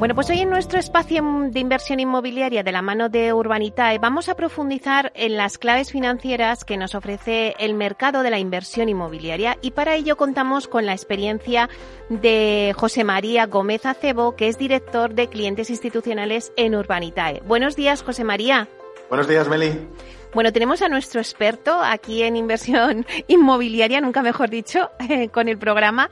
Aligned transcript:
Bueno, 0.00 0.14
pues 0.14 0.30
hoy 0.30 0.40
en 0.40 0.48
nuestro 0.48 0.78
espacio 0.78 1.22
de 1.50 1.60
inversión 1.60 2.00
inmobiliaria 2.00 2.62
de 2.62 2.72
la 2.72 2.80
mano 2.80 3.10
de 3.10 3.34
Urbanitae 3.34 3.98
vamos 3.98 4.30
a 4.30 4.34
profundizar 4.34 5.12
en 5.14 5.36
las 5.36 5.58
claves 5.58 5.92
financieras 5.92 6.64
que 6.64 6.78
nos 6.78 6.94
ofrece 6.94 7.54
el 7.58 7.74
mercado 7.74 8.22
de 8.22 8.30
la 8.30 8.38
inversión 8.38 8.88
inmobiliaria 8.88 9.58
y 9.60 9.72
para 9.72 9.96
ello 9.96 10.16
contamos 10.16 10.68
con 10.68 10.86
la 10.86 10.94
experiencia 10.94 11.68
de 12.08 12.74
José 12.78 13.04
María 13.04 13.44
Gómez 13.44 13.84
Acebo, 13.84 14.36
que 14.36 14.48
es 14.48 14.56
director 14.56 15.12
de 15.12 15.28
clientes 15.28 15.68
institucionales 15.68 16.50
en 16.56 16.76
Urbanitae. 16.76 17.42
Buenos 17.44 17.76
días, 17.76 18.02
José 18.02 18.24
María. 18.24 18.68
Buenos 19.10 19.28
días, 19.28 19.50
Meli. 19.50 19.86
Bueno, 20.32 20.52
tenemos 20.52 20.80
a 20.80 20.88
nuestro 20.88 21.20
experto 21.20 21.80
aquí 21.82 22.22
en 22.22 22.36
inversión 22.36 23.04
inmobiliaria, 23.26 24.00
nunca 24.00 24.22
mejor 24.22 24.48
dicho, 24.48 24.90
eh, 25.08 25.28
con 25.28 25.48
el 25.48 25.58
programa. 25.58 26.08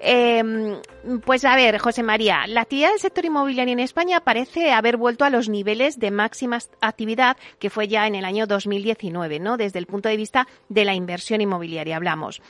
Em, 0.00 0.80
pues 1.24 1.44
a 1.44 1.54
ver, 1.54 1.78
José 1.78 2.02
María, 2.02 2.48
la 2.48 2.62
actividad 2.62 2.90
del 2.90 2.98
sector 2.98 3.24
inmobiliario 3.24 3.72
en 3.72 3.78
España 3.78 4.20
parece 4.20 4.72
haber 4.72 4.96
vuelto 4.96 5.24
a 5.24 5.30
los 5.30 5.48
niveles 5.48 6.00
de 6.00 6.10
máxima 6.10 6.58
actividad 6.80 7.36
que 7.60 7.70
fue 7.70 7.86
ya 7.86 8.08
en 8.08 8.16
el 8.16 8.24
año 8.24 8.48
2019, 8.48 9.38
¿no? 9.38 9.56
Desde 9.56 9.78
el 9.78 9.86
punto 9.86 10.08
de 10.08 10.16
vista 10.16 10.48
de 10.68 10.84
la 10.84 10.94
inversión 10.94 11.40
inmobiliaria 11.40 11.94
hablamos. 11.94 12.42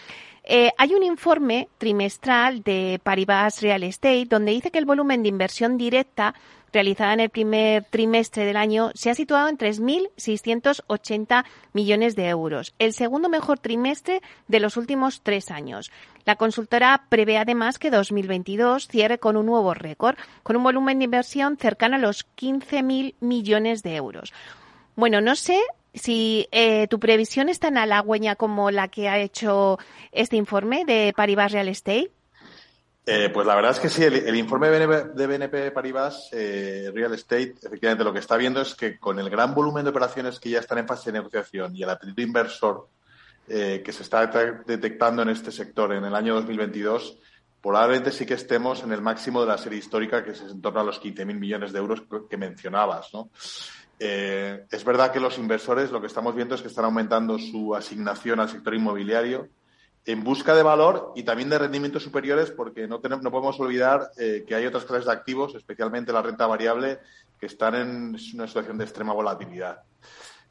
Eh, 0.42 0.70
hay 0.78 0.94
un 0.94 1.02
informe 1.02 1.68
trimestral 1.76 2.62
de 2.62 2.98
Paribas 3.02 3.60
Real 3.60 3.82
Estate 3.82 4.24
donde 4.24 4.52
dice 4.52 4.70
que 4.70 4.78
el 4.78 4.86
volumen 4.86 5.22
de 5.22 5.28
inversión 5.28 5.76
directa 5.76 6.34
realizada 6.72 7.12
en 7.12 7.20
el 7.20 7.30
primer 7.30 7.84
trimestre 7.84 8.44
del 8.44 8.56
año 8.56 8.90
se 8.94 9.10
ha 9.10 9.14
situado 9.14 9.48
en 9.48 9.58
3.680 9.58 11.44
millones 11.72 12.16
de 12.16 12.28
euros, 12.28 12.74
el 12.78 12.92
segundo 12.92 13.28
mejor 13.28 13.58
trimestre 13.58 14.22
de 14.48 14.60
los 14.60 14.76
últimos 14.76 15.22
tres 15.22 15.50
años. 15.50 15.90
La 16.24 16.36
consultora 16.36 17.04
prevé 17.08 17.38
además 17.38 17.78
que 17.78 17.90
2022 17.90 18.88
cierre 18.88 19.18
con 19.18 19.36
un 19.36 19.46
nuevo 19.46 19.74
récord, 19.74 20.16
con 20.42 20.56
un 20.56 20.62
volumen 20.62 20.98
de 20.98 21.06
inversión 21.06 21.56
cercano 21.56 21.96
a 21.96 21.98
los 21.98 22.26
15.000 22.36 23.14
millones 23.20 23.82
de 23.82 23.96
euros. 23.96 24.32
Bueno, 24.96 25.20
no 25.20 25.34
sé 25.34 25.58
si 25.94 26.48
eh, 26.52 26.86
tu 26.88 27.00
previsión 27.00 27.48
es 27.48 27.58
tan 27.58 27.76
halagüeña 27.76 28.36
como 28.36 28.70
la 28.70 28.88
que 28.88 29.08
ha 29.08 29.18
hecho 29.18 29.78
este 30.12 30.36
informe 30.36 30.84
de 30.84 31.12
Paribas 31.16 31.52
Real 31.52 31.68
Estate. 31.68 32.10
Eh, 33.06 33.30
pues 33.32 33.46
la 33.46 33.54
verdad 33.54 33.72
es 33.72 33.80
que 33.80 33.88
sí, 33.88 34.04
el, 34.04 34.36
informe 34.36 34.68
de 34.68 35.26
BNP 35.26 35.70
Paribas 35.72 36.28
eh, 36.32 36.90
Real 36.94 37.14
Estate, 37.14 37.54
efectivamente 37.62 38.04
lo 38.04 38.12
que 38.12 38.18
está 38.18 38.36
viendo 38.36 38.60
es 38.60 38.74
que 38.74 38.98
con 38.98 39.18
el 39.18 39.30
gran 39.30 39.54
volumen 39.54 39.84
de 39.84 39.90
operaciones 39.90 40.38
que 40.38 40.50
ya 40.50 40.60
están 40.60 40.78
en 40.78 40.86
fase 40.86 41.10
de 41.10 41.18
negociación 41.18 41.74
y 41.74 41.82
el 41.82 41.90
apetito 41.90 42.20
inversor 42.20 42.88
eh, 43.48 43.82
que 43.84 43.92
se 43.92 44.02
está 44.02 44.26
detectando 44.66 45.22
en 45.22 45.30
este 45.30 45.50
sector 45.50 45.94
en 45.94 46.04
el 46.04 46.14
año 46.14 46.34
2022, 46.34 47.18
probablemente 47.62 48.12
sí 48.12 48.26
que 48.26 48.34
estemos 48.34 48.82
en 48.82 48.92
el 48.92 49.00
máximo 49.00 49.40
de 49.40 49.48
la 49.48 49.58
serie 49.58 49.78
histórica, 49.78 50.22
que 50.22 50.32
es 50.32 50.42
en 50.42 50.60
torno 50.60 50.80
a 50.80 50.84
los 50.84 51.02
15.000 51.02 51.24
millones 51.38 51.72
de 51.72 51.78
euros 51.78 52.02
que 52.28 52.36
mencionabas. 52.36 53.12
¿no? 53.14 53.30
es 53.98 54.84
verdad 54.84 55.12
que 55.12 55.20
los 55.20 55.36
inversores 55.36 55.90
lo 55.90 56.00
que 56.00 56.06
estamos 56.06 56.34
viendo 56.34 56.54
es 56.54 56.62
que 56.62 56.68
están 56.68 56.86
aumentando 56.86 57.38
su 57.38 57.74
asignación 57.74 58.40
al 58.40 58.48
sector 58.48 58.74
inmobiliario 58.74 59.48
en 60.06 60.24
busca 60.24 60.54
de 60.54 60.62
valor 60.62 61.12
y 61.14 61.22
también 61.22 61.50
de 61.50 61.58
rendimientos 61.58 62.02
superiores, 62.02 62.50
porque 62.50 62.88
no, 62.88 63.00
tenemos, 63.00 63.22
no 63.22 63.30
podemos 63.30 63.60
olvidar 63.60 64.10
eh, 64.16 64.44
que 64.46 64.54
hay 64.54 64.66
otras 64.66 64.84
clases 64.84 65.06
de 65.06 65.12
activos, 65.12 65.54
especialmente 65.54 66.12
la 66.12 66.22
renta 66.22 66.46
variable, 66.46 67.00
que 67.38 67.46
están 67.46 67.74
en 67.74 68.16
una 68.34 68.46
situación 68.46 68.78
de 68.78 68.84
extrema 68.84 69.12
volatilidad. 69.12 69.82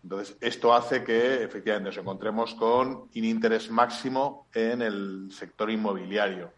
Entonces, 0.03 0.38
esto 0.40 0.73
hace 0.73 1.03
que 1.03 1.44
efectivamente 1.44 1.90
nos 1.90 1.97
encontremos 1.97 2.56
con 2.56 2.88
un 2.88 3.09
interés 3.13 3.69
máximo 3.69 4.47
en 4.53 4.81
el 4.81 5.29
sector 5.31 5.69
inmobiliario. 5.69 6.53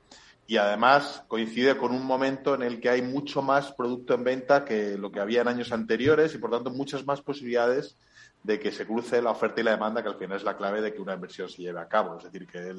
Y 0.45 0.57
además 0.57 1.23
coincide 1.27 1.77
con 1.77 1.91
un 1.91 2.05
momento 2.05 2.55
en 2.55 2.61
el 2.61 2.79
que 2.79 2.89
hay 2.89 3.01
mucho 3.01 3.41
más 3.41 3.71
producto 3.71 4.13
en 4.13 4.23
venta 4.23 4.65
que 4.65 4.97
lo 4.97 5.11
que 5.11 5.21
había 5.21 5.41
en 5.41 5.47
años 5.47 5.71
anteriores 5.71 6.35
y, 6.35 6.37
por 6.37 6.51
tanto, 6.51 6.69
muchas 6.69 7.05
más 7.05 7.21
posibilidades 7.21 7.97
de 8.43 8.59
que 8.59 8.71
se 8.71 8.85
cruce 8.85 9.21
la 9.21 9.31
oferta 9.31 9.61
y 9.61 9.63
la 9.63 9.71
demanda, 9.71 10.01
que 10.01 10.09
al 10.09 10.15
final 10.15 10.37
es 10.37 10.43
la 10.43 10.57
clave 10.57 10.81
de 10.81 10.93
que 10.93 11.01
una 11.01 11.13
inversión 11.13 11.49
se 11.49 11.61
lleve 11.61 11.79
a 11.79 11.87
cabo. 11.87 12.17
Es 12.17 12.23
decir, 12.23 12.47
que 12.47 12.75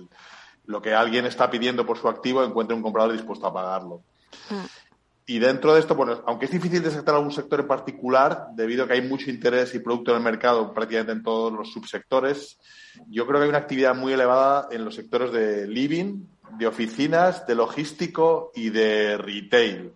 lo 0.67 0.83
que 0.83 0.95
alguien 0.95 1.27
está 1.27 1.51
pidiendo 1.51 1.87
por 1.87 1.99
su 1.99 2.09
activo 2.09 2.43
encuentre 2.45 2.77
un 2.77 2.83
comprador 2.83 3.13
dispuesto 3.13 3.47
a 3.47 3.55
pagarlo. 3.55 4.03
Mm. 4.51 4.65
Y 5.25 5.39
dentro 5.39 5.73
de 5.73 5.81
esto, 5.81 5.95
bueno, 5.95 6.21
aunque 6.27 6.47
es 6.47 6.51
difícil 6.51 6.83
detectar 6.83 7.15
algún 7.15 7.31
sector 7.31 7.61
en 7.61 7.69
particular, 7.69 8.49
debido 8.55 8.85
a 8.85 8.89
que 8.89 8.95
hay 8.95 9.03
mucho 9.03 9.31
interés 9.31 9.73
y 9.75 9.79
producto 9.79 10.11
en 10.11 10.17
el 10.17 10.23
mercado 10.23 10.75
prácticamente 10.75 11.13
en 11.13 11.23
todos 11.23 11.53
los 11.53 11.73
subsectores, 11.73 12.59
yo 13.09 13.25
creo 13.27 13.39
que 13.39 13.45
hay 13.45 13.49
una 13.49 13.59
actividad 13.59 13.95
muy 13.95 14.13
elevada 14.13 14.69
en 14.73 14.85
los 14.85 14.97
sectores 14.97 15.31
de 15.33 15.69
living, 15.69 16.25
de 16.59 16.67
oficinas, 16.67 17.47
de 17.47 17.55
logístico 17.55 18.51
y 18.55 18.71
de 18.71 19.17
retail. 19.17 19.93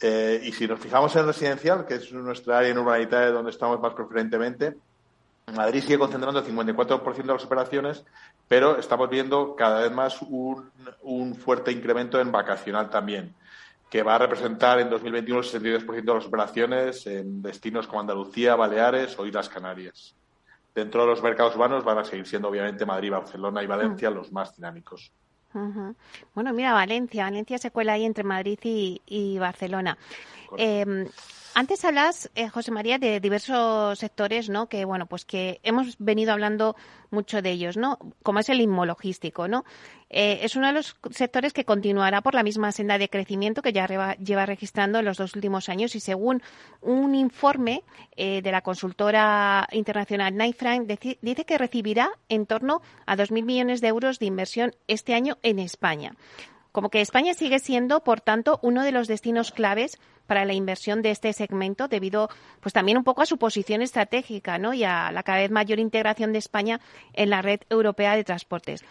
Eh, 0.00 0.40
y 0.42 0.52
si 0.52 0.66
nos 0.66 0.80
fijamos 0.80 1.14
en 1.16 1.26
residencial, 1.26 1.86
que 1.86 1.94
es 1.94 2.12
nuestra 2.12 2.58
área 2.58 2.70
en 2.70 2.78
urbanidad 2.78 3.32
donde 3.32 3.50
estamos 3.50 3.80
más 3.80 3.94
preferentemente, 3.94 4.76
Madrid 5.52 5.82
sigue 5.82 5.98
concentrando 5.98 6.40
el 6.40 6.46
54% 6.46 7.16
de 7.16 7.32
las 7.32 7.44
operaciones, 7.44 8.04
pero 8.48 8.78
estamos 8.78 9.08
viendo 9.10 9.54
cada 9.54 9.82
vez 9.82 9.92
más 9.92 10.20
un, 10.22 10.70
un, 11.02 11.34
fuerte 11.34 11.70
incremento 11.70 12.20
en 12.20 12.32
vacacional 12.32 12.88
también, 12.88 13.34
que 13.90 14.02
va 14.02 14.16
a 14.16 14.18
representar 14.18 14.80
en 14.80 14.90
2021 14.90 15.40
el 15.40 15.46
62% 15.46 16.02
de 16.02 16.14
las 16.14 16.26
operaciones 16.26 17.06
en 17.06 17.42
destinos 17.42 17.86
como 17.86 18.00
Andalucía, 18.00 18.56
Baleares 18.56 19.18
o 19.18 19.26
Islas 19.26 19.48
Canarias. 19.48 20.14
Dentro 20.74 21.02
de 21.02 21.06
los 21.08 21.22
mercados 21.22 21.54
urbanos 21.54 21.84
van 21.84 21.98
a 21.98 22.04
seguir 22.04 22.26
siendo 22.26 22.48
obviamente 22.48 22.84
Madrid, 22.84 23.12
Barcelona 23.12 23.62
y 23.62 23.66
Valencia 23.66 24.10
mm. 24.10 24.14
los 24.14 24.32
más 24.32 24.56
dinámicos. 24.56 25.12
Bueno, 26.34 26.52
mira, 26.52 26.72
Valencia. 26.72 27.24
Valencia 27.24 27.58
se 27.58 27.70
cuela 27.70 27.94
ahí 27.94 28.04
entre 28.04 28.24
Madrid 28.24 28.58
y, 28.62 29.38
Barcelona. 29.38 29.96
Eh, 30.58 31.06
antes 31.56 31.84
hablas, 31.84 32.30
eh, 32.34 32.48
José 32.48 32.72
María, 32.72 32.98
de 32.98 33.20
diversos 33.20 34.00
sectores, 34.00 34.48
¿no? 34.48 34.68
Que, 34.68 34.84
bueno, 34.84 35.06
pues 35.06 35.24
que 35.24 35.60
hemos 35.62 35.94
venido 35.98 36.32
hablando 36.32 36.74
mucho 37.14 37.40
de 37.40 37.50
ellos, 37.50 37.76
¿no? 37.76 37.98
Como 38.22 38.40
es 38.40 38.48
el 38.48 38.60
inmologístico, 38.60 39.48
¿no? 39.48 39.64
Eh, 40.10 40.40
es 40.42 40.54
uno 40.54 40.66
de 40.66 40.74
los 40.74 40.96
sectores 41.10 41.52
que 41.52 41.64
continuará 41.64 42.20
por 42.20 42.34
la 42.34 42.42
misma 42.42 42.72
senda 42.72 42.98
de 42.98 43.08
crecimiento 43.08 43.62
que 43.62 43.72
ya 43.72 43.86
lleva 44.18 44.46
registrando 44.46 44.98
en 44.98 45.04
los 45.04 45.16
dos 45.16 45.34
últimos 45.34 45.68
años 45.68 45.96
y 45.96 46.00
según 46.00 46.42
un 46.82 47.14
informe 47.14 47.82
eh, 48.16 48.42
de 48.42 48.52
la 48.52 48.60
consultora 48.60 49.66
internacional 49.72 50.32
Knight 50.32 50.56
Frank 50.56 50.86
dice 50.86 51.44
que 51.44 51.58
recibirá 51.58 52.10
en 52.28 52.46
torno 52.46 52.82
a 53.06 53.16
2.000 53.16 53.44
millones 53.44 53.80
de 53.80 53.88
euros 53.88 54.18
de 54.18 54.26
inversión 54.26 54.72
este 54.86 55.14
año 55.14 55.38
en 55.42 55.58
España. 55.58 56.14
Como 56.74 56.90
que 56.90 57.00
España 57.00 57.34
sigue 57.34 57.60
siendo, 57.60 58.00
por 58.00 58.20
tanto, 58.20 58.58
uno 58.60 58.82
de 58.82 58.90
los 58.90 59.06
destinos 59.06 59.52
claves 59.52 59.96
para 60.26 60.44
la 60.44 60.54
inversión 60.54 61.02
de 61.02 61.12
este 61.12 61.32
segmento 61.32 61.86
debido 61.86 62.28
pues 62.60 62.72
también 62.72 62.98
un 62.98 63.04
poco 63.04 63.22
a 63.22 63.26
su 63.26 63.38
posición 63.38 63.80
estratégica 63.80 64.58
¿no? 64.58 64.74
y 64.74 64.82
a 64.82 65.12
la 65.12 65.22
cada 65.22 65.38
vez 65.38 65.52
mayor 65.52 65.78
integración 65.78 66.32
de 66.32 66.40
España 66.40 66.80
en 67.12 67.30
la 67.30 67.42
red 67.42 67.60
europea 67.70 68.16
de 68.16 68.24
transportes. 68.24 68.84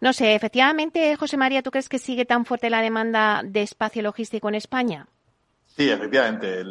No 0.00 0.14
sé, 0.14 0.34
efectivamente, 0.34 1.14
José 1.16 1.36
María, 1.36 1.60
¿tú 1.60 1.70
crees 1.70 1.90
que 1.90 1.98
sigue 1.98 2.24
tan 2.24 2.46
fuerte 2.46 2.70
la 2.70 2.80
demanda 2.80 3.42
de 3.44 3.60
espacio 3.60 4.00
logístico 4.00 4.48
en 4.48 4.54
España? 4.54 5.06
Sí, 5.66 5.90
efectivamente. 5.90 6.64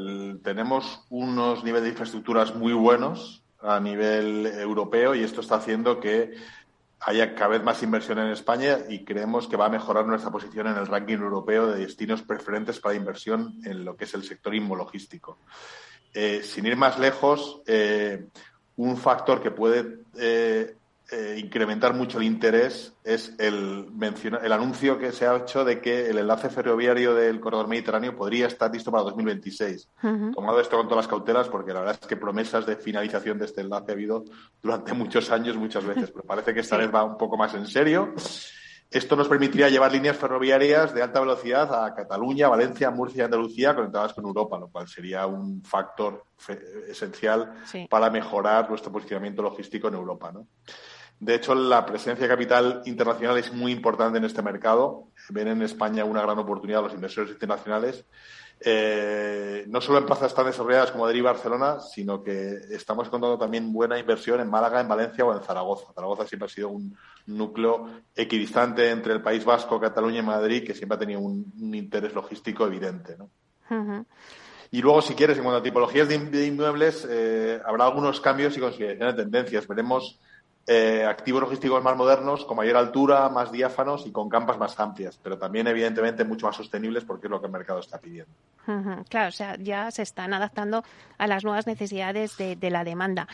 tenemos 0.43 1.05
unos 1.11 1.63
niveles 1.63 1.83
de 1.83 1.89
infraestructuras 1.89 2.55
muy 2.55 2.73
buenos 2.73 3.43
a 3.61 3.79
nivel 3.79 4.47
europeo 4.47 5.13
y 5.13 5.21
esto 5.21 5.41
está 5.41 5.57
haciendo 5.57 5.99
que 5.99 6.33
haya 7.07 7.35
cada 7.35 7.49
vez 7.49 7.63
más 7.63 7.83
inversión 7.83 8.17
en 8.17 8.31
España 8.31 8.79
y 8.89 9.05
creemos 9.05 9.47
que 9.47 9.57
va 9.57 9.67
a 9.67 9.69
mejorar 9.69 10.07
nuestra 10.07 10.31
posición 10.31 10.65
en 10.67 10.75
el 10.75 10.87
ranking 10.87 11.17
europeo 11.17 11.67
de 11.67 11.81
destinos 11.81 12.23
preferentes 12.23 12.79
para 12.79 12.95
inversión 12.95 13.61
en 13.63 13.85
lo 13.85 13.95
que 13.95 14.05
es 14.05 14.13
el 14.15 14.23
sector 14.23 14.55
inmologístico. 14.55 15.37
Eh, 16.15 16.41
sin 16.43 16.65
ir 16.65 16.75
más 16.75 16.97
lejos, 16.97 17.61
eh, 17.67 18.25
un 18.77 18.97
factor 18.97 19.43
que 19.43 19.51
puede 19.51 19.99
eh, 20.17 20.75
eh, 21.11 21.35
incrementar 21.37 21.93
mucho 21.93 22.17
el 22.17 22.23
interés 22.23 22.93
es 23.03 23.35
el, 23.37 23.87
el 24.41 24.51
anuncio 24.51 24.97
que 24.97 25.11
se 25.11 25.27
ha 25.27 25.37
hecho 25.37 25.63
de 25.63 25.79
que 25.79 26.09
el 26.09 26.17
enlace 26.17 26.49
ferroviario 26.49 27.13
del 27.13 27.39
corredor 27.39 27.67
mediterráneo 27.67 28.15
podría 28.15 28.47
estar 28.47 28.73
listo 28.73 28.91
para 28.91 29.03
2026. 29.03 29.87
Tomado 30.33 30.59
esto 30.59 30.77
con 30.77 30.87
todas 30.87 31.05
las 31.05 31.07
cautelas, 31.07 31.47
porque 31.47 31.73
la 31.73 31.81
verdad 31.81 31.99
es 32.01 32.07
que 32.07 32.17
promesas 32.17 32.65
de 32.65 32.75
finalización 32.75 33.37
de 33.37 33.45
este 33.45 33.61
enlace 33.61 33.91
ha 33.91 33.93
habido 33.93 34.25
durante 34.63 34.93
muchos 34.93 35.29
años, 35.29 35.55
muchas 35.55 35.85
veces, 35.85 36.09
pero 36.09 36.23
parece 36.25 36.55
que 36.55 36.61
esta 36.61 36.77
vez 36.77 36.93
va 36.93 37.03
un 37.03 37.17
poco 37.17 37.37
más 37.37 37.53
en 37.53 37.67
serio. 37.67 38.15
Esto 38.89 39.15
nos 39.15 39.27
permitiría 39.27 39.69
llevar 39.69 39.91
líneas 39.91 40.17
ferroviarias 40.17 40.93
de 40.93 41.03
alta 41.03 41.19
velocidad 41.19 41.85
a 41.85 41.93
Cataluña, 41.93 42.47
Valencia, 42.47 42.89
Murcia 42.89 43.21
y 43.21 43.25
Andalucía 43.25 43.75
conectadas 43.75 44.13
con 44.13 44.25
Europa, 44.25 44.57
lo 44.57 44.69
cual 44.69 44.87
sería 44.87 45.27
un 45.27 45.61
factor 45.63 46.23
esencial 46.87 47.53
para 47.89 48.09
mejorar 48.09 48.69
nuestro 48.69 48.91
posicionamiento 48.91 49.43
logístico 49.43 49.87
en 49.87 49.95
Europa. 49.95 50.31
¿no? 50.31 50.47
De 51.19 51.35
hecho, 51.35 51.55
la 51.55 51.85
presencia 51.85 52.27
de 52.27 52.33
capital 52.33 52.81
internacional 52.85 53.37
es 53.37 53.53
muy 53.53 53.71
importante 53.71 54.17
en 54.17 54.25
este 54.25 54.41
mercado. 54.41 55.07
Ven 55.29 55.47
en 55.47 55.61
España 55.61 56.03
una 56.05 56.21
gran 56.21 56.37
oportunidad 56.37 56.83
los 56.83 56.93
inversores 56.93 57.31
internacionales 57.31 58.05
eh, 58.59 59.65
no 59.67 59.81
solo 59.81 59.99
en 59.99 60.05
plazas 60.05 60.33
tan 60.33 60.45
desarrolladas 60.45 60.91
como 60.91 61.03
Madrid 61.03 61.19
y 61.19 61.23
Barcelona, 61.23 61.79
sino 61.81 62.23
que 62.23 62.61
estamos 62.71 63.09
contando 63.09 63.37
también 63.37 63.71
buena 63.73 63.99
inversión 63.99 64.39
en 64.39 64.49
Málaga, 64.49 64.79
en 64.79 64.87
Valencia 64.87 65.25
o 65.25 65.35
en 65.35 65.43
Zaragoza. 65.43 65.91
Zaragoza 65.93 66.25
siempre 66.25 66.45
ha 66.45 66.49
sido 66.49 66.69
un 66.69 66.97
núcleo 67.27 67.89
equidistante 68.15 68.89
entre 68.89 69.13
el 69.13 69.21
País 69.21 69.43
Vasco, 69.43 69.79
Cataluña 69.79 70.19
y 70.19 70.23
Madrid, 70.23 70.65
que 70.65 70.73
siempre 70.73 70.95
ha 70.95 70.99
tenido 70.99 71.19
un, 71.19 71.51
interés 71.75 72.13
logístico 72.13 72.65
evidente. 72.65 73.17
Y 74.71 74.81
luego, 74.81 75.01
si 75.01 75.15
quieres, 75.15 75.37
en 75.37 75.43
cuanto 75.43 75.59
a 75.59 75.63
tipologías 75.63 76.07
de, 76.07 76.45
inmuebles, 76.45 77.05
eh, 77.09 77.59
habrá 77.65 77.85
algunos 77.85 78.21
cambios 78.21 78.55
y 78.57 78.61
consideraciones 78.61 79.15
de 79.15 79.23
tendencias. 79.23 79.67
Veremos 79.67 80.19
eh, 80.67 81.05
activos 81.07 81.41
logísticos 81.41 81.83
más 81.83 81.95
modernos, 81.95 82.43
con 82.43 82.57
mayor 82.57 82.77
altura, 82.77 83.29
más 83.29 83.51
diáfanos 83.51 84.07
y 84.07 84.11
con 84.11 84.29
campas 84.29 84.57
más 84.57 84.79
amplias, 84.79 85.19
pero 85.21 85.37
también, 85.37 85.67
evidentemente, 85.67 86.23
mucho 86.23 86.47
más 86.47 86.55
sostenibles 86.55 87.03
porque 87.05 87.27
es 87.27 87.31
lo 87.31 87.39
que 87.39 87.45
el 87.45 87.51
mercado 87.51 87.79
está 87.79 87.99
pidiendo. 87.99 88.33
Claro, 89.09 89.29
o 89.29 89.31
sea, 89.31 89.57
ya 89.57 89.91
se 89.91 90.01
están 90.01 90.33
adaptando 90.33 90.83
a 91.19 91.27
las 91.27 91.43
nuevas 91.43 91.67
necesidades 91.67 92.35
de, 92.37 92.69
la 92.71 92.83
demanda. 92.83 93.27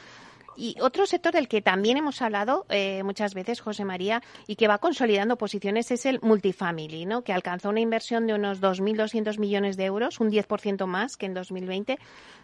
Y 0.57 0.75
otro 0.81 1.05
sector 1.05 1.31
del 1.31 1.47
que 1.47 1.61
también 1.61 1.95
hemos 1.95 2.21
hablado 2.21 2.65
eh, 2.67 3.01
muchas 3.03 3.33
veces, 3.33 3.61
José 3.61 3.85
María, 3.85 4.21
y 4.45 4.57
que 4.57 4.67
va 4.67 4.79
consolidando 4.79 5.37
posiciones 5.37 5.89
es 5.91 6.05
el 6.05 6.19
multifamily, 6.21 7.05
¿no? 7.05 7.23
que 7.23 7.31
alcanzó 7.31 7.69
una 7.69 7.79
inversión 7.79 8.27
de 8.27 8.33
unos 8.33 8.59
2.200 8.59 9.39
millones 9.39 9.77
de 9.77 9.85
euros, 9.85 10.19
un 10.19 10.29
10% 10.29 10.85
más 10.85 11.15
que 11.15 11.27
en 11.27 11.33
2020. 11.33 11.97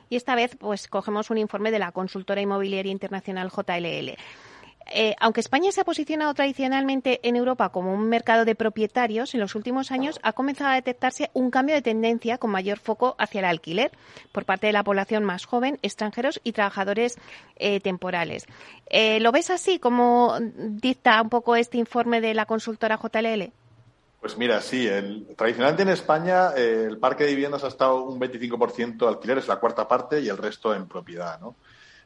Y 0.09 0.15
esta 0.15 0.35
vez, 0.35 0.55
pues, 0.57 0.87
cogemos 0.87 1.29
un 1.29 1.37
informe 1.37 1.71
de 1.71 1.79
la 1.79 1.91
consultora 1.91 2.39
inmobiliaria 2.39 2.93
internacional 2.93 3.51
JLL. 3.51 4.15
Eh, 4.91 5.15
aunque 5.19 5.41
España 5.41 5.71
se 5.71 5.81
ha 5.81 5.85
posicionado 5.85 6.33
tradicionalmente 6.33 7.19
en 7.27 7.35
Europa 7.35 7.69
como 7.69 7.93
un 7.93 8.07
mercado 8.07 8.45
de 8.45 8.55
propietarios, 8.55 9.33
en 9.33 9.39
los 9.39 9.55
últimos 9.55 9.91
años 9.91 10.19
ha 10.23 10.33
comenzado 10.33 10.71
a 10.71 10.75
detectarse 10.75 11.29
un 11.33 11.51
cambio 11.51 11.75
de 11.75 11.81
tendencia 11.81 12.37
con 12.37 12.51
mayor 12.51 12.79
foco 12.79 13.15
hacia 13.17 13.39
el 13.39 13.45
alquiler 13.45 13.91
por 14.31 14.45
parte 14.45 14.67
de 14.67 14.73
la 14.73 14.83
población 14.83 15.23
más 15.23 15.45
joven, 15.45 15.79
extranjeros 15.81 16.39
y 16.43 16.53
trabajadores 16.53 17.17
eh, 17.57 17.79
temporales. 17.79 18.45
Eh, 18.89 19.19
¿Lo 19.19 19.31
ves 19.31 19.49
así 19.49 19.79
como 19.79 20.37
dicta 20.39 21.21
un 21.21 21.29
poco 21.29 21.55
este 21.55 21.77
informe 21.77 22.21
de 22.21 22.33
la 22.33 22.45
consultora 22.45 22.97
JLL? 22.97 23.51
Pues 24.19 24.37
mira, 24.37 24.61
sí, 24.61 24.89
tradicionalmente 25.37 25.83
en 25.83 25.89
España 25.89 26.51
el 26.51 26.97
parque 26.97 27.23
de 27.23 27.31
viviendas 27.31 27.63
ha 27.63 27.67
estado 27.67 28.03
un 28.03 28.19
25% 28.19 29.07
alquiler, 29.07 29.37
es 29.37 29.47
la 29.47 29.57
cuarta 29.57 29.87
parte, 29.87 30.19
y 30.19 30.27
el 30.27 30.37
resto 30.37 30.73
en 30.73 30.87
propiedad, 30.87 31.39
¿no? 31.39 31.55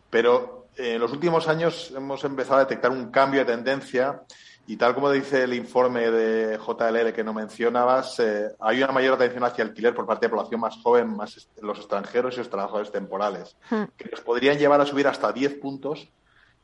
Pero 0.09 0.60
en 0.77 0.99
los 0.99 1.11
últimos 1.11 1.47
años 1.47 1.93
hemos 1.95 2.23
empezado 2.23 2.57
a 2.57 2.65
detectar 2.65 2.91
un 2.91 3.11
cambio 3.11 3.41
de 3.41 3.53
tendencia 3.53 4.21
y 4.67 4.77
tal 4.77 4.93
como 4.93 5.11
dice 5.11 5.43
el 5.43 5.53
informe 5.53 6.11
de 6.11 6.57
JLL 6.57 7.13
que 7.13 7.23
no 7.23 7.33
mencionabas, 7.33 8.19
eh, 8.19 8.49
hay 8.59 8.81
una 8.81 8.93
mayor 8.93 9.15
atención 9.15 9.43
hacia 9.43 9.63
alquiler 9.63 9.93
por 9.93 10.05
parte 10.05 10.25
de 10.25 10.31
la 10.31 10.37
población 10.37 10.61
más 10.61 10.77
joven, 10.81 11.15
más 11.15 11.49
los 11.61 11.77
extranjeros 11.79 12.35
y 12.35 12.37
los 12.37 12.49
trabajadores 12.49 12.91
temporales, 12.91 13.57
hmm. 13.69 13.83
que 13.97 14.09
nos 14.09 14.21
podrían 14.21 14.57
llevar 14.57 14.79
a 14.79 14.85
subir 14.85 15.07
hasta 15.07 15.31
10 15.31 15.55
puntos 15.55 16.07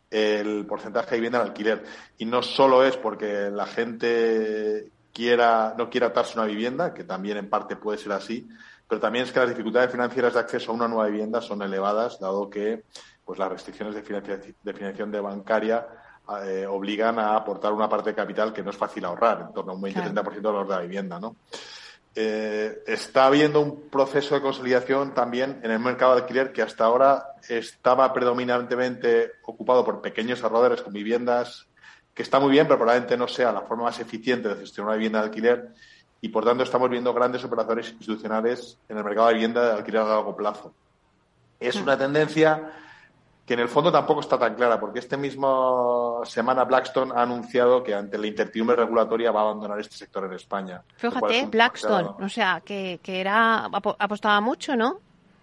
el 0.09 0.65
porcentaje 0.65 1.11
de 1.11 1.15
vivienda 1.17 1.41
en 1.41 1.47
alquiler. 1.47 1.83
Y 2.17 2.25
no 2.25 2.41
solo 2.41 2.85
es 2.85 2.95
porque 2.95 3.49
la 3.51 3.65
gente 3.65 4.91
quiera, 5.11 5.75
no 5.77 5.89
quiera 5.89 6.07
atarse 6.07 6.39
una 6.39 6.47
vivienda, 6.47 6.93
que 6.93 7.03
también 7.03 7.37
en 7.37 7.49
parte 7.49 7.75
puede 7.75 7.97
ser 7.97 8.13
así, 8.13 8.47
pero 8.87 9.01
también 9.01 9.25
es 9.25 9.31
que 9.31 9.39
las 9.39 9.49
dificultades 9.49 9.91
financieras 9.91 10.33
de 10.33 10.39
acceso 10.39 10.71
a 10.71 10.75
una 10.75 10.87
nueva 10.87 11.07
vivienda 11.07 11.41
son 11.41 11.61
elevadas, 11.61 12.19
dado 12.19 12.49
que 12.49 12.83
pues 13.27 13.37
las 13.39 13.51
restricciones 13.51 13.93
de 13.93 14.01
financiación 14.73 15.11
de, 15.11 15.19
bancaria 15.19 15.85
eh, 16.45 16.65
obligan 16.65 17.19
a 17.19 17.35
aportar 17.35 17.73
una 17.73 17.89
parte 17.89 18.11
de 18.11 18.15
capital 18.15 18.53
que 18.53 18.63
no 18.63 18.69
es 18.69 18.77
fácil 18.77 19.03
ahorrar, 19.03 19.47
en 19.47 19.53
torno 19.53 19.73
a 19.73 19.75
un 19.75 19.81
20-30% 19.81 20.33
de 20.33 20.41
valor 20.41 20.67
de 20.67 20.75
la 20.75 20.81
vivienda, 20.81 21.19
¿no? 21.19 21.35
Eh, 22.15 22.83
está 22.87 23.25
habiendo 23.25 23.59
un 23.59 23.89
proceso 23.89 24.33
de 24.33 24.41
consolidación 24.41 25.13
también 25.13 25.59
en 25.61 25.71
el 25.71 25.79
mercado 25.79 26.15
de 26.15 26.21
alquiler 26.21 26.53
que 26.53 26.61
hasta 26.61 26.85
ahora 26.85 27.33
estaba 27.49 28.11
predominantemente 28.13 29.33
ocupado 29.43 29.83
por 29.83 30.01
pequeños 30.01 30.41
ahorradores 30.41 30.81
con 30.81 30.93
viviendas, 30.93 31.67
que 32.13 32.23
está 32.23 32.39
muy 32.39 32.51
bien, 32.51 32.65
pero 32.65 32.79
probablemente 32.79 33.17
no 33.17 33.27
sea 33.27 33.51
la 33.51 33.61
forma 33.61 33.83
más 33.83 33.99
eficiente 33.99 34.47
de 34.47 34.55
gestionar 34.55 34.91
una 34.91 34.95
vivienda 34.95 35.19
de 35.19 35.25
alquiler 35.25 35.73
y 36.21 36.29
por 36.29 36.45
tanto 36.45 36.63
estamos 36.63 36.89
viendo 36.89 37.13
grandes 37.13 37.43
operadores 37.43 37.89
institucionales 37.89 38.77
en 38.87 38.97
el 38.97 39.03
mercado 39.03 39.27
de 39.27 39.33
vivienda 39.33 39.65
de 39.65 39.73
alquiler 39.73 40.01
a 40.01 40.07
largo 40.07 40.35
plazo. 40.35 40.73
Es 41.59 41.75
una 41.75 41.97
tendencia 41.97 42.71
que 43.47 43.53
en 43.53 43.61
el 43.61 43.69
fondo 43.69 43.89
tampoco 43.89 44.19
está 44.19 44.37
tan 44.37 44.55
clara, 44.55 44.77
porque 44.77 44.99
este 44.99 45.15
mismo 45.15 46.21
semana 46.25 46.65
Blackstone 46.65 47.13
ha 47.15 47.21
anunciado 47.21 47.81
que 47.81 47.95
ante 47.95 48.17
la 48.17 48.27
incertidumbre 48.27 48.75
regulatoria 48.75 49.31
va 49.31 49.39
a 49.39 49.43
abandonar 49.43 49.79
este 49.79 49.95
sector 49.95 50.25
en 50.25 50.33
España. 50.33 50.83
Fíjate, 50.97 51.45
Blackstone, 51.45 52.09
o 52.19 52.27
sea, 52.27 52.61
que, 52.65 52.99
que 53.01 53.21
era 53.21 53.69
apostaba 53.99 54.41
mucho, 54.41 54.75
¿no? 54.75 54.99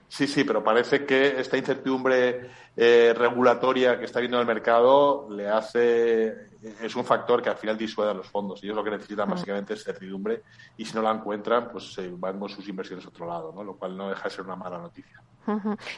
Sí, 0.06 0.26
sí, 0.26 0.44
pero 0.44 0.62
parece 0.62 1.06
que 1.06 1.40
esta 1.40 1.56
incertidumbre 1.56 2.50
eh, 2.76 3.15
regulatoria 3.17 3.99
que 3.99 4.05
está 4.05 4.21
viendo 4.21 4.41
el 4.41 4.47
mercado 4.47 5.29
le 5.31 5.49
hace 5.49 6.55
es 6.81 6.97
un 6.97 7.05
factor 7.05 7.43
que 7.43 7.50
al 7.50 7.56
final 7.56 7.76
disuade 7.76 8.11
a 8.11 8.15
los 8.15 8.29
fondos. 8.29 8.62
Ellos 8.62 8.76
lo 8.76 8.85
que 8.85 8.91
necesitan 8.91 9.29
mm. 9.29 9.32
básicamente 9.32 9.75
es 9.75 9.85
certidumbre 9.85 10.43
y 10.76 10.85
si 10.85 10.94
no 10.94 11.03
la 11.03 11.11
encuentran, 11.11 11.71
pues 11.71 11.93
se 11.93 12.09
van 12.09 12.38
con 12.38 12.49
sus 12.49 12.67
inversiones 12.69 13.05
a 13.05 13.09
otro 13.09 13.26
lado, 13.26 13.53
¿no? 13.55 13.62
lo 13.62 13.76
cual 13.76 13.97
no 13.97 14.09
deja 14.09 14.25
de 14.25 14.31
ser 14.31 14.44
una 14.44 14.56
mala 14.56 14.79
noticia. 14.79 15.21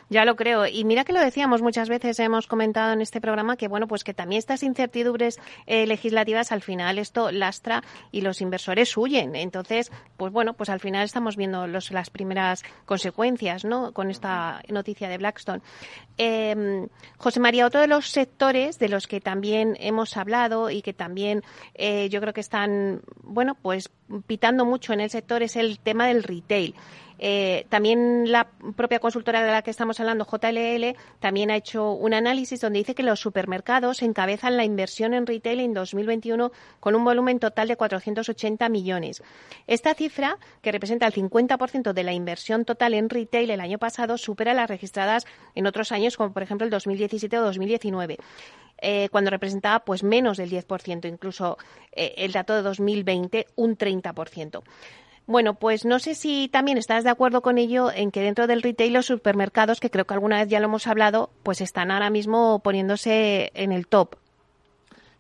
Ya 0.09 0.25
lo 0.25 0.35
creo. 0.35 0.67
Y 0.67 0.85
mira 0.85 1.05
que 1.05 1.13
lo 1.13 1.21
decíamos 1.21 1.63
muchas 1.63 1.89
veces, 1.89 2.19
hemos 2.19 2.49
comentado 2.49 2.93
en 2.93 3.01
este 3.01 3.21
programa 3.21 3.57
que, 3.57 3.69
bueno, 3.69 3.87
pues 3.87 4.03
que 4.03 4.13
también 4.13 4.41
estas 4.41 4.65
incertidumbres 4.65 5.39
eh, 5.67 5.87
legislativas 5.87 6.51
al 6.51 6.63
final 6.63 6.99
esto 6.99 7.31
lastra 7.31 7.83
y 8.11 8.23
los 8.23 8.41
inversores 8.41 8.97
huyen. 8.97 9.37
Entonces, 9.37 9.93
pues 10.17 10.33
bueno, 10.33 10.55
pues 10.55 10.69
al 10.69 10.81
final 10.81 11.05
estamos 11.05 11.37
viendo 11.37 11.69
los, 11.69 11.93
las 11.93 12.11
primeras 12.11 12.65
consecuencias, 12.87 13.65
¿no? 13.65 13.93
Con 13.93 14.11
esta 14.11 14.63
noticia 14.69 15.09
de 15.09 15.19
Blackstone. 15.19 15.63
Em, 16.67 16.89
José 17.19 17.41
María, 17.41 17.67
otro 17.67 17.81
de 17.81 17.87
los 17.87 18.09
sectores 18.11 18.79
de 18.79 18.89
los 18.89 19.07
que 19.07 19.21
también 19.21 19.77
hemos 19.81 20.17
hablado 20.17 20.71
y 20.71 20.83
que 20.83 20.93
también 20.93 21.43
eh, 21.75 22.09
yo 22.09 22.21
creo 22.21 22.33
que 22.33 22.41
están, 22.41 23.03
bueno, 23.23 23.57
pues 23.61 23.91
pitando 24.27 24.65
mucho 24.65 24.93
en 24.93 25.01
el 25.01 25.11
sector 25.11 25.43
es 25.43 25.57
el 25.57 25.79
tema 25.79 26.07
del 26.07 26.23
retail. 26.23 26.75
Eh, 27.19 27.67
también 27.69 28.31
la 28.31 28.49
propia 28.77 28.99
consultora 28.99 29.43
de 29.43 29.51
la 29.51 29.63
que 29.63 29.71
estamos 29.71 29.99
hablando, 30.01 30.27
JLL, 30.27 30.97
también 31.19 31.51
ha 31.51 31.57
hecho 31.57 31.93
un 31.93 32.15
análisis 32.15 32.61
donde 32.61 32.81
dice 32.81 32.95
que 32.95 33.03
los 33.03 33.21
supermercados 33.21 34.03
encabezan 34.03 34.57
la 34.57 34.65
inversión 34.65 35.15
en 35.15 35.27
retail 35.27 35.61
en 35.61 35.75
2021 35.75 36.53
con 36.81 36.95
un 36.95 37.05
volumen 37.05 37.39
total 37.39 37.69
de 37.69 37.77
480 37.77 38.69
millones. 38.69 39.23
Esta 39.67 39.95
cifra, 39.95 40.39
que 40.63 40.73
representa 40.73 41.07
el 41.07 41.13
50% 41.13 41.93
de 41.93 42.03
la 42.05 42.13
inversión 42.13 42.65
total 42.65 42.95
en 42.95 43.09
retail 43.09 43.51
el 43.51 43.61
año 43.61 43.79
pasado, 43.79 44.19
supera 44.19 44.55
las 44.55 44.69
registradas 44.69 45.27
en 45.55 45.67
otros 45.67 45.93
años, 45.93 46.17
como 46.17 46.33
por 46.33 46.43
ejemplo 46.43 46.65
el 46.65 46.71
2017 46.71 47.39
o 47.39 47.43
2019. 47.43 48.19
Eh, 48.79 49.09
cuando 49.11 49.31
representaba 49.31 49.85
pues 49.85 50.03
menos 50.03 50.37
del 50.37 50.51
10%, 50.51 51.09
incluso 51.09 51.57
eh, 51.93 52.15
el 52.19 52.33
dato 52.33 52.55
de 52.55 52.63
2020 52.63 53.47
un 53.57 53.79
30%. 53.79 54.63
Bueno, 55.27 55.55
pues 55.55 55.85
no 55.85 55.99
sé 55.99 56.15
si 56.15 56.49
también 56.49 56.79
estás 56.79 57.03
de 57.03 57.11
acuerdo 57.11 57.43
con 57.43 57.59
ello 57.59 57.91
en 57.91 58.13
que 58.13 58.23
dentro 58.23 58.47
del 58.47 58.63
retail 58.63 58.93
los 58.93 59.07
supermercados, 59.07 59.81
que 59.81 59.91
creo 59.91 60.05
que 60.05 60.15
alguna 60.15 60.39
vez 60.39 60.49
ya 60.49 60.61
lo 60.61 60.67
hemos 60.67 60.87
hablado, 60.87 61.31
pues 61.43 61.61
están 61.61 61.91
ahora 61.91 62.11
mismo 62.11 62.61
poniéndose 62.61 63.51
en 63.55 63.73
el 63.73 63.89
top. 63.89 64.17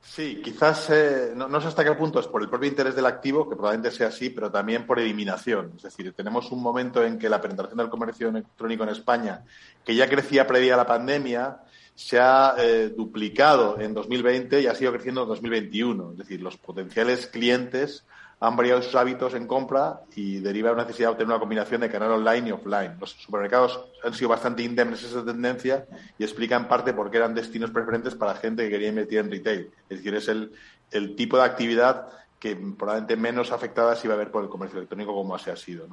Sí, 0.00 0.40
quizás 0.42 0.88
eh, 0.90 1.32
no, 1.34 1.60
sé 1.60 1.66
hasta 1.66 1.84
qué 1.84 1.92
punto 1.92 2.20
es 2.20 2.28
por 2.28 2.40
el 2.40 2.48
propio 2.48 2.68
interés 2.68 2.94
del 2.94 3.06
activo, 3.06 3.48
que 3.48 3.56
probablemente 3.56 3.90
sea 3.90 4.06
así, 4.06 4.30
pero 4.30 4.52
también 4.52 4.86
por 4.86 5.00
eliminación. 5.00 5.72
Es 5.76 5.82
decir, 5.82 6.12
tenemos 6.12 6.52
un 6.52 6.62
momento 6.62 7.04
en 7.04 7.18
que 7.18 7.28
la 7.28 7.40
penetración 7.40 7.78
del 7.78 7.88
comercio 7.88 8.28
electrónico 8.28 8.84
en 8.84 8.90
España, 8.90 9.42
que 9.84 9.96
ya 9.96 10.08
crecía 10.08 10.46
previa 10.46 10.74
a 10.74 10.76
la 10.76 10.86
pandemia, 10.86 11.58
se 11.96 12.20
ha 12.20 12.54
eh, 12.56 12.92
duplicado 12.96 13.80
en 13.80 13.92
2020 13.92 14.60
y 14.60 14.66
ha 14.68 14.74
sido 14.76 14.92
creciendo 14.92 15.22
en 15.22 15.28
2021. 15.28 16.12
Es 16.12 16.18
decir, 16.18 16.40
los 16.40 16.56
potenciales 16.56 17.26
clientes 17.26 18.04
han 18.38 18.56
variado 18.56 18.82
sus 18.82 18.94
hábitos 18.94 19.34
en 19.34 19.46
compra 19.46 20.02
y 20.14 20.40
deriva 20.40 20.68
de 20.68 20.74
una 20.74 20.84
necesidad 20.84 21.08
de 21.08 21.12
obtener 21.12 21.30
una 21.30 21.40
combinación 21.40 21.80
de 21.80 21.90
canal 21.90 22.12
online 22.12 22.48
y 22.48 22.52
offline. 22.52 22.96
Los 23.00 23.12
supermercados 23.12 23.80
han 24.04 24.12
sido 24.12 24.28
bastante 24.28 24.62
indemnes 24.62 25.02
esa 25.02 25.24
tendencia 25.24 25.86
y 26.18 26.24
explica 26.24 26.56
en 26.56 26.68
parte 26.68 26.92
por 26.92 27.10
qué 27.10 27.16
eran 27.16 27.34
destinos 27.34 27.70
preferentes 27.70 28.14
para 28.14 28.34
gente 28.34 28.64
que 28.64 28.70
quería 28.70 28.88
invertir 28.88 29.20
en 29.20 29.30
retail. 29.30 29.70
Es 29.88 29.98
decir, 29.98 30.14
es 30.14 30.28
el, 30.28 30.52
el 30.90 31.16
tipo 31.16 31.38
de 31.38 31.44
actividad 31.44 32.08
que 32.38 32.54
probablemente 32.54 33.16
menos 33.16 33.52
afectada 33.52 33.96
se 33.96 34.06
iba 34.06 34.14
a 34.14 34.18
ver 34.18 34.30
por 34.30 34.42
el 34.42 34.50
comercio 34.50 34.78
electrónico 34.78 35.14
como 35.14 35.34
así 35.34 35.50
ha 35.50 35.56
sido. 35.56 35.88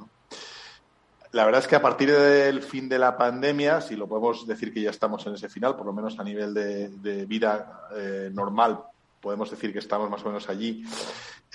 La 1.32 1.44
verdad 1.44 1.62
es 1.62 1.66
que 1.66 1.74
a 1.74 1.82
partir 1.82 2.12
del 2.12 2.62
fin 2.62 2.88
de 2.88 2.98
la 2.98 3.16
pandemia, 3.16 3.80
si 3.80 3.96
lo 3.96 4.06
podemos 4.06 4.46
decir 4.46 4.72
que 4.72 4.82
ya 4.82 4.90
estamos 4.90 5.26
en 5.26 5.34
ese 5.34 5.48
final, 5.48 5.74
por 5.74 5.86
lo 5.86 5.92
menos 5.92 6.18
a 6.20 6.22
nivel 6.22 6.54
de, 6.54 7.26
vida 7.26 7.88
eh, 7.96 8.30
normal, 8.32 8.84
podemos 9.20 9.50
decir 9.50 9.72
que 9.72 9.80
estamos 9.80 10.08
más 10.08 10.22
o 10.22 10.26
menos 10.26 10.48
allí. 10.48 10.84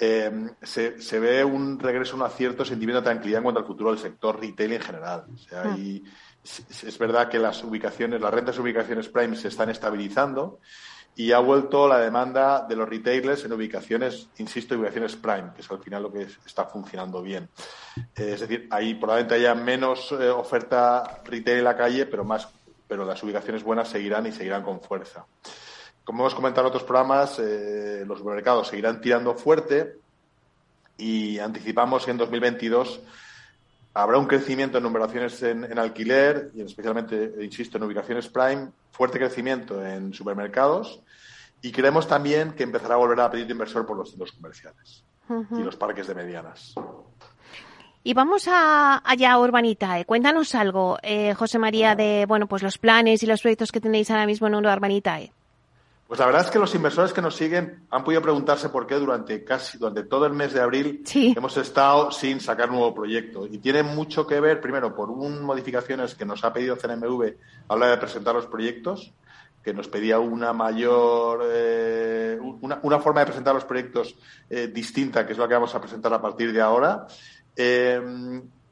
Eh, 0.02 0.32
se, 0.62 1.20
ve 1.20 1.44
un 1.44 1.78
regreso, 1.78 2.16
un 2.16 2.22
acierto 2.22 2.64
sentimiento 2.64 3.02
de 3.02 3.06
tranquilidad 3.06 3.40
en 3.40 3.44
cuanto 3.44 3.60
al 3.60 3.68
futuro 3.68 3.92
del 3.92 4.00
sector 4.00 4.40
retail 4.40 4.74
en 4.74 4.82
general. 4.82 5.26
Ah. 5.54 5.76
es, 5.78 6.98
verdad 6.98 7.30
que 7.30 7.38
las 7.38 7.64
ubicaciones, 7.64 8.22
las 8.22 8.34
rentas 8.34 8.56
de 8.56 8.62
ubicaciones 8.62 9.10
prime 9.10 9.36
se 9.36 9.50
están 9.50 9.70
estabilizando 9.70 10.60
y 11.16 11.34
ha 11.34 11.40
vuelto 11.40 11.86
la 11.86 12.00
demanda 12.00 12.66
de 12.68 12.78
los 12.78 12.88
retailers 12.88 13.44
en 13.44 13.52
ubicaciones, 13.52 14.30
insisto, 14.38 14.76
ubicaciones 14.76 15.18
prime, 15.18 15.52
que 15.54 15.62
es 15.62 15.70
al 15.70 15.80
final 15.80 16.04
lo 16.04 16.14
que 16.14 16.28
está 16.46 16.64
funcionando 16.64 17.22
bien. 17.22 17.50
Eh, 18.16 18.32
es 18.34 18.40
decir, 18.40 18.70
ahí 18.72 18.94
probablemente 18.94 19.36
haya 19.36 19.54
menos 19.54 20.14
eh, 20.14 20.30
oferta 20.30 21.22
retail 21.26 21.58
en 21.58 21.64
la 21.66 21.76
calle, 21.76 22.06
pero 22.06 22.24
más, 22.24 22.48
pero 22.88 23.04
las 23.04 23.22
ubicaciones 23.22 23.64
buenas 23.64 23.90
seguirán 23.90 24.28
y 24.28 24.32
seguirán 24.32 24.64
con 24.64 24.80
fuerza. 24.80 25.26
Como 26.10 26.24
hemos 26.24 26.34
comentado 26.34 26.66
en 26.66 26.70
otros 26.70 26.86
programas, 26.86 27.38
eh, 27.38 28.04
los 28.04 28.18
supermercados 28.18 28.68
seguirán 28.68 29.00
tirando 29.00 29.36
fuerte 29.36 30.00
y 30.98 31.38
anticipamos 31.38 32.04
que 32.04 32.10
en 32.10 32.18
2022 32.18 33.00
habrá 33.94 34.18
un 34.18 34.26
crecimiento 34.26 34.80
en 34.80 34.86
numeraciones 34.86 35.44
en, 35.44 35.78
alquiler 35.78 36.50
y 36.56 36.62
especialmente, 36.62 37.36
insisto, 37.42 37.78
en 37.78 37.84
ubicaciones 37.84 38.28
prime, 38.28 38.70
fuerte 38.92 39.20
crecimiento 39.20 39.86
en 39.86 40.12
supermercados 40.12 41.00
y 41.62 41.72
creemos 41.72 42.08
también 42.08 42.54
que 42.54 42.64
empezará 42.64 42.96
a 42.96 42.98
volver 42.98 43.20
a 43.20 43.30
pedir 43.30 43.48
inversor 43.48 43.86
por 43.86 43.96
los 43.96 44.10
centros 44.10 44.32
comerciales 44.32 45.04
y 45.52 45.62
los 45.62 45.76
parques 45.76 46.08
de 46.08 46.16
medianas. 46.16 46.74
Y 48.04 48.16
vamos 48.16 48.48
a, 48.48 49.08
allá 49.08 49.34
a 49.34 49.40
Urbanitae. 49.40 50.06
Cuéntanos 50.06 50.56
algo, 50.56 50.98
eh, 51.04 51.36
José 51.36 51.60
María, 51.60 51.94
de 51.94 52.26
bueno, 52.28 52.48
pues 52.48 52.64
los 52.64 52.80
planes 52.80 53.22
y 53.22 53.28
los 53.28 53.42
proyectos 53.42 53.72
que 53.72 53.80
tenéis 53.80 54.10
ahora 54.10 54.26
mismo 54.26 54.48
en 54.48 54.56
Urbanitae. 54.56 55.34
Pues 56.10 56.20
la 56.20 56.26
verdad 56.26 56.44
es 56.44 56.50
que 56.50 56.58
los 56.58 56.74
inversores 56.74 57.14
que 57.14 57.22
nos 57.22 57.36
siguen 57.36 57.84
han 57.92 58.04
podido 58.04 58.24
preguntarse 58.24 58.70
por 58.70 58.88
qué 58.88 58.96
durante 58.96 59.44
casi 59.44 59.78
durante 59.78 60.02
todo 60.06 60.26
el 60.26 60.34
mes 60.34 60.54
de 60.54 60.60
abril 60.60 61.04
hemos 61.14 61.56
estado 61.56 62.10
sin 62.10 62.40
sacar 62.40 62.72
nuevo 62.72 62.96
proyecto. 62.96 63.46
Y 63.46 63.60
tiene 63.60 63.84
mucho 63.84 64.26
que 64.26 64.40
ver, 64.40 64.60
primero, 64.60 64.96
por 64.96 65.12
un 65.12 65.44
modificaciones 65.44 66.16
que 66.16 66.26
nos 66.26 66.44
ha 66.44 66.52
pedido 66.52 66.78
CNMV 66.78 67.36
a 67.68 67.76
la 67.76 67.76
hora 67.76 67.90
de 67.92 67.98
presentar 67.98 68.34
los 68.34 68.48
proyectos, 68.48 69.14
que 69.64 69.72
nos 69.72 69.88
pedía 69.88 70.18
una 70.18 70.52
mayor, 70.52 71.42
eh, 71.46 72.40
una, 72.42 73.00
forma 73.00 73.20
de 73.20 73.28
presentar 73.28 73.54
los 73.54 73.66
proyectos 73.66 74.16
eh, 74.50 74.66
distinta, 74.66 75.28
que 75.28 75.34
es 75.34 75.38
lo 75.38 75.48
que 75.48 75.54
vamos 75.54 75.76
a 75.76 75.80
presentar 75.80 76.12
a 76.12 76.20
partir 76.20 76.52
de 76.52 76.62
ahora. 76.62 77.06
Eh, 77.56 78.02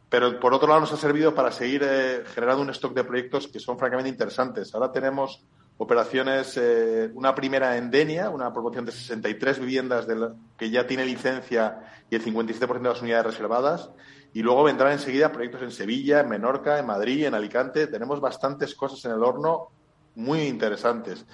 pero 0.10 0.40
por 0.40 0.56
otro 0.56 0.68
lado 0.68 0.80
nos 0.80 0.94
ha 0.94 0.98
servido 0.98 1.36
para 1.36 1.52
seguir 1.52 1.86
generando 2.34 2.64
un 2.64 2.72
stock 2.72 2.96
de 2.96 3.04
proyectos 3.04 3.48
que 3.48 3.60
son 3.60 3.78
francamente 3.78 4.10
interesantes. 4.10 4.74
Ahora 4.74 4.92
tenemos 4.92 5.46
operaciones, 5.78 6.58
eh, 6.58 7.12
una 7.14 7.36
primera 7.36 7.78
en 7.78 7.92
Denia, 7.92 8.30
una 8.30 8.52
proporción 8.52 8.86
de 8.86 8.92
63 8.92 9.60
viviendas 9.60 10.08
de 10.08 10.30
que 10.58 10.70
ya 10.70 10.88
tiene 10.88 11.06
licencia 11.06 11.80
y 12.10 12.16
el 12.16 12.24
57% 12.24 12.82
de 12.82 12.90
las 12.90 13.02
unidades 13.02 13.28
reservadas. 13.28 13.92
Y 14.34 14.42
luego 14.42 14.64
vendrán 14.64 14.94
enseguida 14.94 15.32
proyectos 15.32 15.62
en 15.62 15.72
Sevilla, 15.72 16.22
en 16.22 16.30
Menorca, 16.30 16.80
en 16.80 16.86
Madrid, 16.86 17.26
en 17.26 17.34
Alicante. 17.34 17.88
Tenemos 17.88 18.20
bastantes 18.20 18.76
cosas 18.76 19.04
en 19.06 19.12
el 19.12 19.24
horno 19.24 19.70
muy 20.16 20.42
interesantes. 20.42 21.26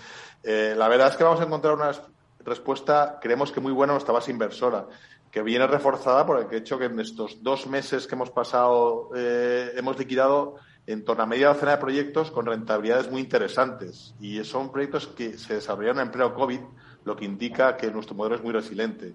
Eh, 0.43 0.73
la 0.77 0.87
verdad 0.89 1.09
es 1.09 1.15
que 1.15 1.23
vamos 1.23 1.39
a 1.39 1.45
encontrar 1.45 1.75
una 1.75 1.91
respuesta, 2.39 3.19
creemos 3.21 3.51
que 3.51 3.61
muy 3.61 3.71
buena, 3.71 3.93
nuestra 3.93 4.13
base 4.13 4.31
inversora, 4.31 4.87
que 5.31 5.41
viene 5.41 5.65
reforzada 5.65 6.25
por 6.25 6.39
el 6.39 6.53
hecho 6.53 6.77
que 6.77 6.85
en 6.85 6.99
estos 6.99 7.41
dos 7.41 7.65
meses 7.65 8.05
que 8.05 8.15
hemos 8.15 8.29
pasado 8.29 9.09
eh, 9.15 9.71
hemos 9.75 9.97
liquidado 9.97 10.57
en 10.85 11.05
torno 11.05 11.23
a 11.23 11.25
media 11.25 11.47
docena 11.47 11.71
de 11.71 11.77
proyectos 11.77 12.31
con 12.31 12.45
rentabilidades 12.45 13.09
muy 13.09 13.21
interesantes. 13.21 14.15
Y 14.19 14.43
son 14.43 14.71
proyectos 14.71 15.07
que 15.07 15.37
se 15.37 15.55
desarrollaron 15.55 16.01
en 16.01 16.11
pleno 16.11 16.33
COVID, 16.33 16.59
lo 17.05 17.15
que 17.15 17.25
indica 17.25 17.77
que 17.77 17.91
nuestro 17.91 18.15
modelo 18.15 18.35
es 18.35 18.43
muy 18.43 18.51
resiliente. 18.51 19.13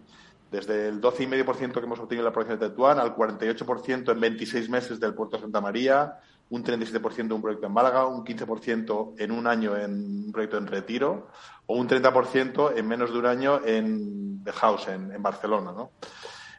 Desde 0.50 0.88
el 0.88 1.00
12,5% 1.00 1.72
que 1.72 1.80
hemos 1.80 1.98
obtenido 1.98 2.22
en 2.22 2.24
la 2.24 2.32
provincia 2.32 2.56
de 2.56 2.68
Tetuán 2.68 2.98
al 2.98 3.14
48% 3.14 4.12
en 4.12 4.20
26 4.20 4.70
meses 4.70 4.98
del 4.98 5.14
puerto 5.14 5.36
de 5.36 5.42
Santa 5.42 5.60
María, 5.60 6.20
un 6.50 6.64
37% 6.64 7.18
en 7.18 7.32
un 7.32 7.42
proyecto 7.42 7.66
en 7.66 7.72
Málaga, 7.72 8.06
un 8.06 8.24
15% 8.24 9.14
en 9.18 9.30
un 9.30 9.46
año 9.46 9.76
en 9.76 10.24
un 10.26 10.32
proyecto 10.32 10.56
en 10.56 10.66
Retiro 10.66 11.28
o 11.66 11.76
un 11.76 11.86
30% 11.86 12.72
en 12.76 12.88
menos 12.88 13.12
de 13.12 13.18
un 13.18 13.26
año 13.26 13.60
en 13.62 14.42
The 14.42 14.52
House, 14.52 14.88
en, 14.88 15.22
Barcelona. 15.22 15.72
¿no? 15.72 15.90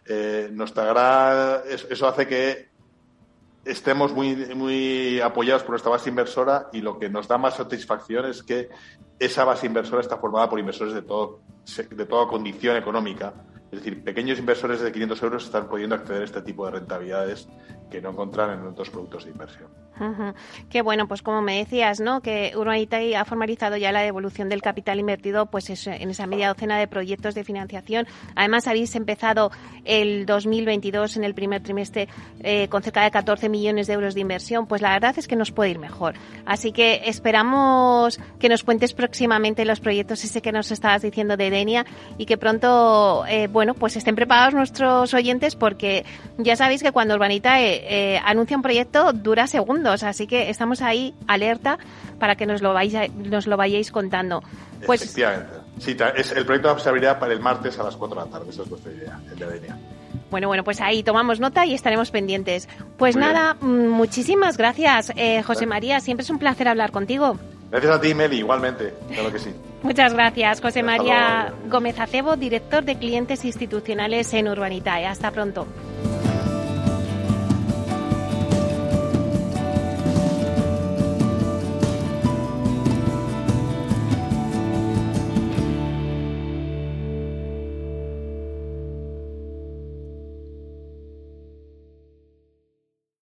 Eh, 0.06 0.54
eso 1.90 2.08
hace 2.08 2.28
que 2.28 2.70
estemos 3.66 4.14
muy, 4.14 4.36
muy 4.56 5.20
apoyados 5.20 5.64
por 5.64 5.72
nuestra 5.72 5.92
base 5.92 6.10
inversora 6.10 6.70
y 6.74 6.82
lo 6.82 6.98
que 6.98 7.10
nos 7.10 7.28
da 7.28 7.38
más 7.38 7.56
satisfacción 7.56 8.26
es 8.26 8.44
que 8.44 8.70
esa 9.20 9.44
base 9.44 9.68
inversora 9.68 10.02
está 10.02 10.18
formada 10.18 10.50
por 10.50 10.60
inversores 10.60 10.94
de, 10.94 11.02
todo, 11.02 11.42
de 11.90 12.06
toda 12.06 12.28
condición 12.28 12.78
económica. 12.78 13.34
Es 13.72 13.80
decir, 13.80 14.04
pequeños 14.04 14.40
inversores 14.40 14.82
de 14.82 14.92
500 14.92 15.24
euros 15.24 15.46
están 15.46 15.68
pudiendo 15.68 15.96
acceder 15.96 16.24
a 16.24 16.26
este 16.26 16.42
tipo 16.42 16.66
de 16.66 16.72
rentabilidades 16.72 17.48
que 17.92 18.02
no 18.02 18.10
encontrarán 18.10 18.60
en 18.60 18.68
otros 18.68 18.90
productos 18.90 19.26
de 19.26 19.32
inversión. 19.32 19.70
Qué 20.70 20.82
bueno, 20.82 21.08
pues 21.08 21.22
como 21.22 21.42
me 21.42 21.58
decías, 21.58 22.00
¿no? 22.00 22.22
Que 22.22 22.54
Urbanitae 22.56 23.16
ha 23.16 23.26
formalizado 23.26 23.78
ya 23.78 23.92
la 23.92 24.02
devolución 24.02 24.50
del 24.50 24.62
capital 24.62 25.00
invertido 25.00 25.48
pues 25.48 25.70
en 25.88 26.10
esa 26.10 26.28
media 26.28 26.48
docena 26.48 26.78
de 26.78 26.88
proyectos 26.88 27.36
de 27.36 27.44
financiación. 27.44 28.08
Además, 28.36 28.68
habéis 28.68 28.96
empezado 28.96 29.52
el 29.86 30.26
2022 30.26 31.18
en 31.18 31.24
el 31.24 31.34
primer 31.34 31.62
trimestre 31.62 32.08
eh, 32.42 32.68
con 32.70 32.84
cerca 32.84 33.04
de 33.04 33.12
14 33.12 33.50
millones 33.50 33.88
de 33.88 33.94
euros 33.94 34.14
de 34.14 34.22
inversión. 34.22 34.68
Pues 34.68 34.82
la 34.82 34.92
verdad 34.92 35.16
es 35.18 35.28
que 35.28 35.36
nos 35.36 35.52
puede 35.52 35.72
ir 35.72 35.80
mejor. 35.80 36.14
Así 36.46 36.72
que 36.72 37.02
esperamos 37.06 38.20
que 38.40 38.50
nos 38.50 38.64
cuentes 38.64 38.94
próximamente 38.94 39.66
los 39.66 39.80
proyectos 39.80 40.24
ese 40.24 40.42
que 40.42 40.52
nos 40.52 40.72
estabas 40.72 41.02
diciendo 41.02 41.36
de 41.38 41.50
Denia 41.50 41.86
y 42.18 42.26
que 42.26 42.38
pronto, 42.38 43.26
eh, 43.28 43.48
bueno, 43.48 43.74
pues 43.74 43.98
estén 43.98 44.16
preparados 44.16 44.54
nuestros 44.54 45.14
oyentes 45.14 45.56
porque 45.56 46.06
ya 46.38 46.56
sabéis 46.56 46.84
que 46.84 46.92
cuando 46.92 47.16
Urbanitae 47.16 48.14
eh, 48.16 48.22
anuncia 48.24 48.56
un 48.56 48.64
proyecto 48.64 49.12
dura 49.14 49.48
segundos 49.48 49.89
así 49.92 50.28
que 50.28 50.50
estamos 50.50 50.82
ahí 50.82 51.14
alerta 51.28 51.78
para 52.20 52.36
que 52.36 52.46
nos 52.46 52.62
lo, 52.62 52.74
vais 52.74 52.94
nos 53.16 53.48
lo 53.48 53.58
vayáis 53.58 53.92
contando. 53.92 54.44
Pues, 54.86 55.02
Efectivamente. 55.02 55.54
Sí, 55.80 55.96
es, 56.16 56.32
el 56.32 56.46
proyecto 56.46 56.78
se 56.80 56.90
abrirá 56.90 57.20
para 57.20 57.34
el 57.34 57.40
martes 57.40 57.80
a 57.80 57.84
las 57.84 57.96
4 57.96 58.20
de 58.20 58.26
la 58.26 58.32
tarde, 58.32 58.50
esa 58.50 58.64
es 58.64 58.70
vuestra 58.70 58.92
idea, 58.92 59.20
el 59.32 59.40
de 59.40 59.46
Adenia. 59.46 59.78
Bueno, 60.30 60.48
bueno, 60.48 60.64
pues 60.64 60.82
ahí 60.82 61.04
tomamos 61.04 61.40
nota 61.40 61.66
y 61.66 61.74
estaremos 61.74 62.12
pendientes. 62.12 62.68
Pues 62.98 63.16
nada, 63.16 63.56
mm, 63.60 63.88
muchísimas 63.88 64.58
gracias, 64.58 65.12
eh, 65.16 65.42
José 65.44 65.66
María. 65.66 66.00
Siempre 66.02 66.24
es 66.24 66.30
un 66.30 66.40
placer 66.40 66.68
hablar 66.68 66.92
contigo. 66.92 67.38
Gracias 67.72 67.96
a 67.96 68.02
ti, 68.02 68.14
Meli, 68.14 68.38
igualmente, 68.38 68.94
claro 69.14 69.32
que 69.32 69.40
sí. 69.40 69.54
Muchas 69.84 70.14
gracias, 70.14 70.60
José 70.62 70.84
María 70.84 71.54
Gómez 71.70 72.00
Acebo, 72.00 72.36
director 72.36 72.84
de 72.84 72.98
clientes 72.98 73.46
institucionales 73.46 74.34
en 74.34 74.50
Urbanitae. 74.50 75.06
Hasta 75.06 75.32
pronto. 75.32 75.68